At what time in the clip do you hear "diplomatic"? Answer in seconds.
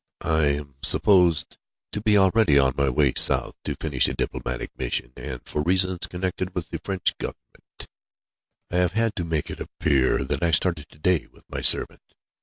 4.15-4.71